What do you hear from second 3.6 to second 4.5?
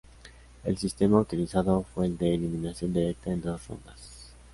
rondas.